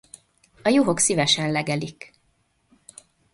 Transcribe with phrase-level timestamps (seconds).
[0.63, 2.13] A juhok szívesen legelik.